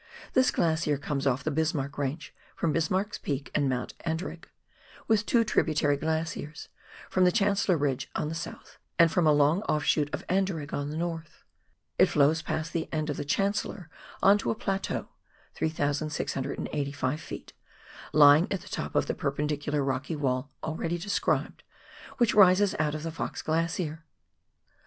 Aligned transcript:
This 0.33 0.49
glacier 0.49 0.97
comes 0.97 1.27
off 1.27 1.43
the 1.43 1.51
Bismarck 1.51 1.95
Range, 1.95 2.33
from 2.55 2.73
Bismarck's 2.73 3.19
Peak 3.19 3.51
and 3.53 3.69
Mount 3.69 3.93
Anderegg, 3.99 4.45
with 5.07 5.27
two 5.27 5.43
tributary 5.43 5.95
glaciers, 5.95 6.69
from 7.11 7.23
the 7.23 7.31
Chancellor 7.31 7.77
Ridge 7.77 8.09
on 8.15 8.27
the 8.27 8.33
south 8.33 8.79
and 8.97 9.11
from 9.11 9.27
a 9.27 9.31
long 9.31 9.61
offsho 9.69 10.05
t 10.05 10.09
of 10.11 10.25
Anderegg 10.25 10.73
on 10.73 10.89
the 10.89 10.97
north. 10.97 11.43
It 11.99 12.07
flows 12.07 12.41
past 12.41 12.73
the 12.73 12.89
end 12.91 13.11
of 13.11 13.17
the 13.17 13.23
Chancellor 13.23 13.91
on 14.23 14.39
to 14.39 14.49
a 14.49 14.55
plateau 14.55 15.07
(3,685 15.53 17.19
ft.) 17.19 17.51
lying 18.11 18.47
at 18.51 18.61
the 18.61 18.69
top 18.69 18.95
of 18.95 19.05
the 19.05 19.13
perpendicular 19.13 19.83
rocky 19.83 20.15
wall 20.15 20.51
already 20.63 20.97
described, 20.97 21.61
which 22.17 22.33
rises 22.33 22.73
out 22.79 22.95
of 22.95 23.03
the 23.03 23.11
Fox 23.11 23.43
Glacier. 23.43 24.03